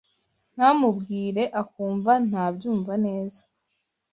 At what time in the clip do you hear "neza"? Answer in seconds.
3.05-3.41